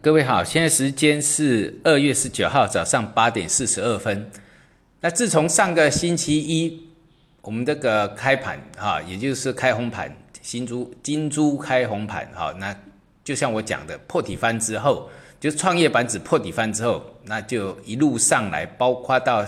[0.00, 4.30] 各位好，现在时间是二月十九号早上八点四十二分。
[5.02, 6.88] 那自从上个星期一
[7.42, 10.10] 我们这个开盘哈，也就是开红盘，
[10.40, 12.74] 新珠金珠开红盘哈，那
[13.22, 19.44] 就像我讲的破底翻之后，就创业板指破底翻之后，那就一路上来，包括到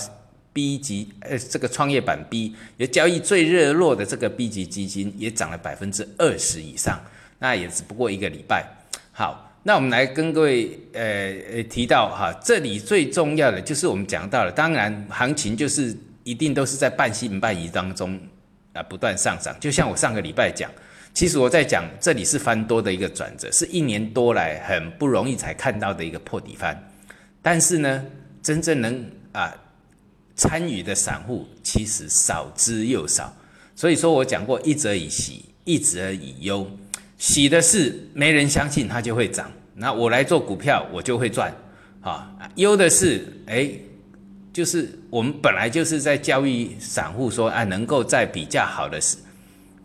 [0.53, 7.01] B 级呃这个创业板 B 也交易最热络的这个 B 级基金也涨了百分之二十以上，
[7.39, 8.69] 那也只不过一个礼拜。
[9.11, 9.53] 好。
[9.67, 11.03] 那我们来跟各位呃
[11.55, 18.21] 呃提到哈，这里最重要的就是我们讲到了，当然行情就是一定都是在半信半疑当中
[18.75, 19.57] 啊不断上涨。
[19.59, 20.71] 就像我上个礼拜讲，
[21.15, 26.79] 其实我在讲这里是翻多的一个转折，是一年多来很不容易才看到的一个破底翻。
[27.41, 28.05] 但是呢，
[28.43, 29.51] 真正能啊
[30.37, 33.35] 参与的散户其实少之又少。
[33.75, 36.71] 所以说我讲过，一则以喜，一则以忧。
[37.25, 41.51] 喜的是没人相信它就会涨，那我来做股票我就会赚，
[42.03, 43.71] 啊，忧的是哎，
[44.53, 49.17] 就是我们本来就是在教育散户说啊，能够在比较好的时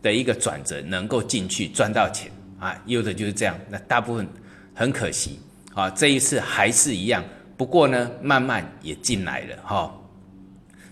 [0.02, 2.30] 的一个转折能够进去赚到钱。
[2.59, 4.28] 啊，忧的就是这样，那大部分
[4.75, 5.39] 很可惜。
[5.73, 7.23] 啊，这一次还是一样，
[7.56, 9.97] 不过呢，慢慢也进来了哈，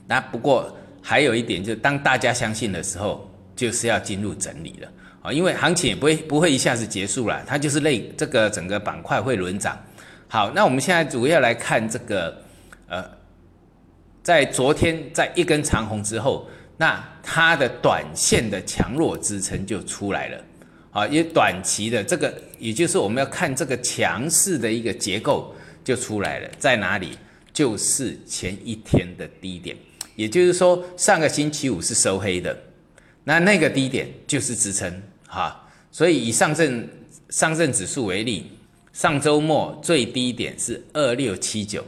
[0.07, 4.89] 那不过还有一点就是当大家相信的时候，就是要进入整理了。
[5.31, 9.77] 因为行情也不会不会一下子结束了，它就是类这个整个板块会轮涨。
[10.27, 12.41] 好，那我们现在主要来看这个，
[12.87, 13.03] 呃，
[14.21, 20.43] 在昨天在一根长红之后，那它的短线的强弱支撑就出来了。
[20.91, 27.17] 啊，因为短期的这个，也就是我们要看这个强势的一个结构就出来了，在哪里？
[27.53, 29.75] 就是前一天的低点，
[30.15, 32.55] 也就是说上个星期五是收黑的，
[33.23, 35.01] 那那个低点就是支撑。
[35.27, 36.87] 哈，所以以上证
[37.29, 38.49] 上证指数为例，
[38.93, 41.85] 上周末最低点是二六七九，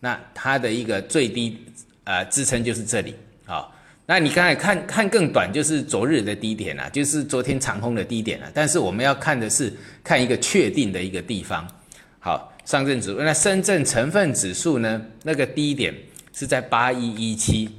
[0.00, 1.56] 那它的一个最低
[2.04, 3.14] 呃支撑就是这里。
[3.46, 3.72] 好，
[4.06, 8.50] 那你刚才看看更短，就是昨日的低点啊，就是昨天长空的低点啊。
[8.52, 11.66] 但是我们要看的是看一个确定的一个地方。
[12.18, 15.94] 好，上证指数，那深圳成分指数呢，那个低点
[16.32, 17.70] 是在八一一七。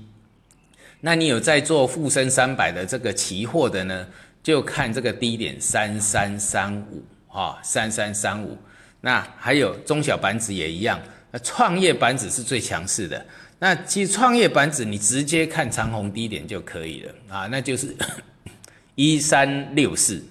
[1.01, 4.07] 那你有在做沪深三百的这个期货的呢？
[4.43, 8.57] 就看这个低点三三三五哈，三三三五。
[9.01, 10.99] 那还有中小板指也一样，
[11.31, 13.23] 那创业板指是最强势的。
[13.59, 17.95] 那其实创业板指你直接看长虹低点就可以了啊，那就是
[18.95, 20.23] 一三六四，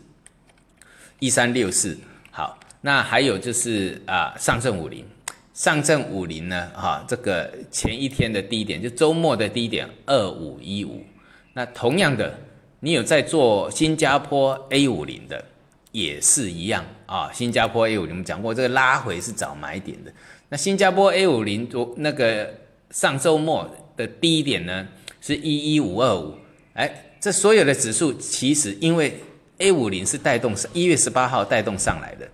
[1.21, 1.97] 一三六四。
[2.33, 5.05] 好，那还有就是啊，上证五零，
[5.55, 11.05] 上证五零呢，哈，这个前一天的低点就周末的低点二五一五。
[11.53, 12.37] 那同样的。
[12.83, 15.45] 你有在做新加坡 A 五零的，
[15.93, 17.31] 也是一样啊。
[17.31, 20.11] 新加坡 A 五零我们讲过，这个拉回是找买点的。
[20.49, 22.53] 那新加坡 A 五零我那个
[22.91, 24.89] 上周末的低点呢，
[25.21, 26.35] 是一一五二五。
[26.73, 26.91] 哎，
[27.21, 29.21] 这所有的指数其实因为
[29.59, 32.27] A 五零是带动一月十八号带动上来的，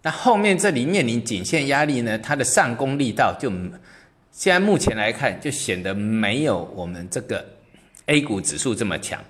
[0.00, 3.50] 那后面这里面临颈线压力呢，它的上攻力道就
[4.30, 7.44] 现在目前来看就显得没有我们这个
[8.06, 9.22] A 股指数这么强。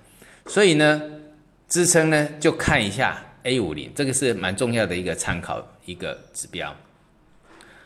[0.47, 1.01] 所以呢，
[1.69, 6.75] 支撑呢就看一下 A 五零，这个是蛮重要的一个参考一个指标。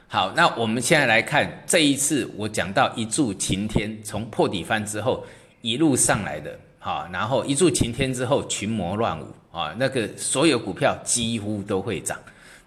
[0.08, 5.24] 好，那我们现在来看这一次我讲到一柱擎天，从破底翻之后
[5.60, 12.18] 一路上来的，好，然后一柱擎天之后群魔乱舞啊，那个所有股票几乎都会涨，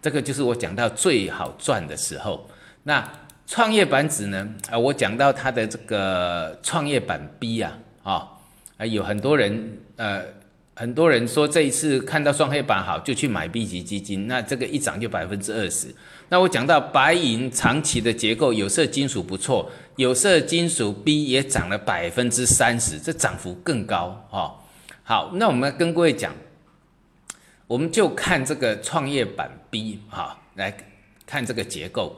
[0.01, 2.47] 这个就是我讲到最好赚的时候。
[2.83, 3.07] 那
[3.47, 4.47] 创业板指呢？
[4.69, 8.27] 啊，我讲到它的这个创业板 B 啊，啊。
[8.79, 10.23] 啊，有很多人，呃，
[10.73, 15.93] 很多人说这一次看到双黑板好，就去买 B 级基金，那这个一涨就百分之二十。
[16.29, 24.55] 那我讲到白银长期的结构，有色金属不错，有色金属 B 也涨了百分之三十，这涨幅更高哈。
[25.03, 26.33] 好，那我们跟各位讲，
[27.67, 30.73] 我们就看这个创业板 B 哈，来
[31.25, 32.15] 看这个结构，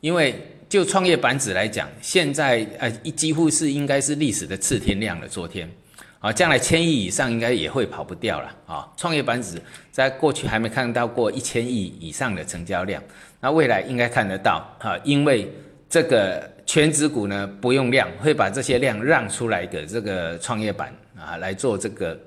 [0.00, 5.70] 因为就创业板指来讲，现在呃几乎是应该是历史的次天量了，昨天。
[6.18, 8.88] 啊，将来千亿以上应该也会跑不掉了啊！
[8.96, 9.60] 创业板指
[9.90, 13.02] 在过去还没看到过一千亿以上的成交量，
[13.38, 15.52] 那未来应该看得到啊，因为
[15.90, 22.18] 这个全指股呢不用量，会把这些量让出来给这个创业板啊来做这个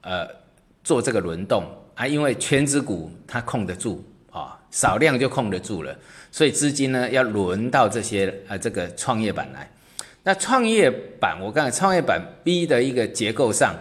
[0.00, 0.26] 呃
[0.82, 1.64] 做这个轮动
[1.94, 4.02] 啊，因为全指股它控得住，
[4.70, 5.96] 少量就控得住了，
[6.30, 9.70] 所以资金呢要轮到这些呃这个创业板来。
[10.24, 13.74] 那创业板，我刚才创业板 B 的一个结构上，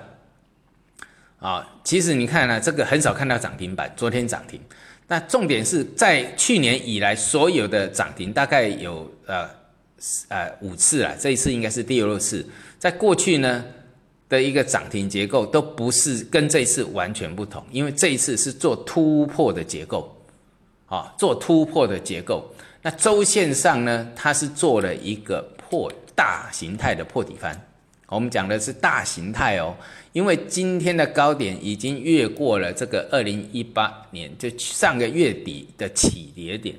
[1.40, 4.62] 啊，其实你看呢，这个很少看到涨停板，昨天涨停，
[5.08, 9.50] 那重点是在去年以来所有的涨停，大概有呃
[10.30, 12.46] 呃五次啊，这一次应该是第六次。
[12.80, 13.66] 在过去呢
[14.30, 20.17] 的一个涨停结构都不是跟这一次完全不同，因为这一次是做突破的结构，
[20.88, 22.54] 啊，做突破的结构。
[22.82, 27.60] 那周线上呢，它是做了一个破大形态的破底翻。
[28.10, 29.76] 我们讲的是大形态哦，
[30.14, 36.74] 因为今天的高点已经越过了这个二零一八年就上个月底的起跌点，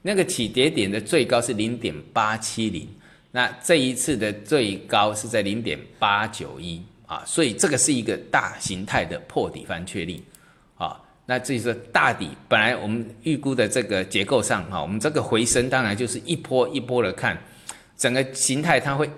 [0.00, 2.88] 那个起跌点的最高是零点八七零，
[3.32, 10.24] 那这一次的最高是在零点八九一啊，所以这个是一个大形态的破底翻确立
[10.78, 10.98] 啊，
[11.30, 17.40] 那这是大底本来我们预估的这个结构上哈，我们这个回升当然就是一波一波的看，
[17.96, 19.08] 整个形态它会。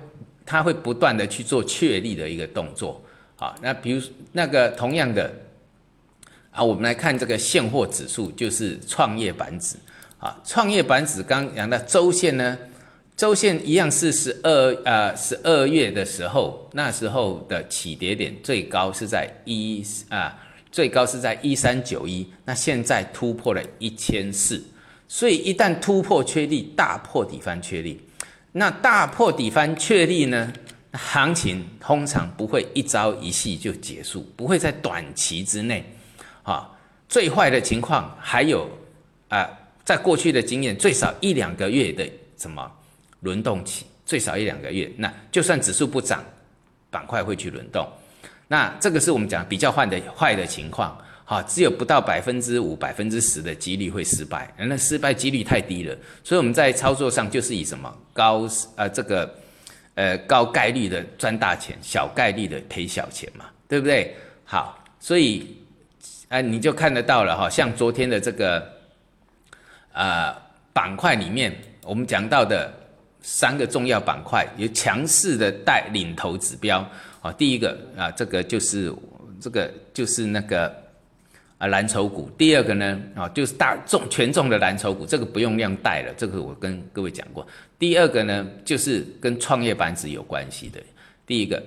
[0.45, 3.01] 它会不断的去做确立的一个动作，
[3.37, 5.33] 好，那比如那个同样的
[6.51, 9.77] 啊，我们来看这个现货指数，就是创业板指
[10.19, 12.59] 啊，创业板指刚讲到周线呢，
[13.17, 20.37] 周线一样是十二呃十二月的时候，那时候的起跌点最高是在一啊，
[20.73, 24.65] 最高是在一三九一，那现在突破了一千四，
[25.07, 28.01] 所以一旦突破确立，大破底翻确立。
[28.53, 30.53] 那大破底翻确立呢？
[30.95, 35.83] 行情通常不会一朝一夕就结束，不会在短期之内，
[36.43, 36.71] 啊，
[37.09, 38.69] 最坏的情况还有
[39.29, 39.49] 啊，
[39.85, 42.71] 在过去的经验，最少一两个月的什么
[43.21, 44.91] 轮动期，最少一两个月。
[44.99, 46.23] 那就算指数不涨，
[46.91, 47.87] 板块会去轮动。
[48.53, 50.95] 那这个是我们讲比较坏的坏的情况。
[51.25, 58.47] 哈，只有不到百分之五、百分之十的几率会失败，那失败几率太低了，所以我们在操作上就是以什么高
[58.77, 59.35] 呃这个
[59.95, 64.15] 呃高概率的赚大钱，小概率的赔小钱嘛，对不对？
[64.45, 65.57] 好，所以
[66.29, 68.71] 啊你就看得到了哈，像昨天的这个
[69.95, 70.35] 呃
[70.75, 72.71] 板块里面，我们讲到的
[73.23, 76.87] 三个重要板块有强势的带领头指标
[77.23, 78.93] 啊，第一个啊这个就是
[79.41, 80.83] 这个就是那个。
[81.59, 87.47] 啊，蓝筹股，第二个呢，啊，就是大众权重的蓝筹股，这个不用量带了，这个我跟各位讲过。
[87.79, 90.81] 第二个呢，就是跟创业板子有关系的。
[91.25, 91.63] 第一个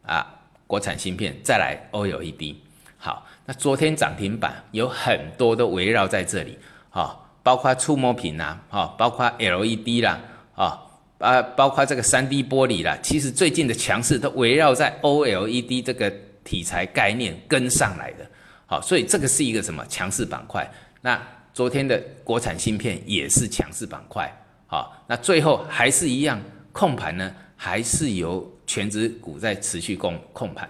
[0.00, 0.26] 啊，
[0.66, 2.54] 国产芯片，再来 OLED。
[2.96, 6.58] 好，那昨天涨停板有很多都围绕在这里，
[6.88, 10.18] 啊，包括触摸屏啦，啊，包括 LED 啦，
[10.54, 10.82] 啊，
[11.18, 16.12] 啊，包括这个三 D 玻璃啦，其实最近的强势都围绕在 OLED 这个
[16.44, 18.26] 题材概念跟上来的。
[18.66, 20.70] 好，所以这个是一个什么强势板块？
[21.00, 21.20] 那
[21.54, 24.30] 昨天的国产芯片也是强势板块。
[24.66, 26.40] 好，那最后还是一样
[26.72, 27.32] 控盘呢？
[27.56, 30.68] 还是由全职股在持续控控盘？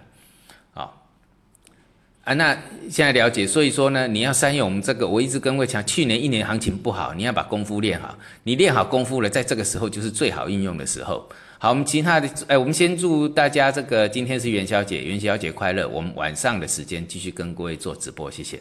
[2.26, 2.52] 啊，那
[2.90, 11.25] 现在了解，所以说呢，你要善用我们这个，我一直跟魏强，去年一年行情不好，你要把功夫练好，你练好功夫了，在这个时候就是最好应用的时候。
[11.58, 15.88] 好，我们其他的，哎，我们先祝大家这个今天是元宵节，元宵节快乐。
[15.88, 18.61] 我们晚上的时间继续跟各位做直播，谢谢。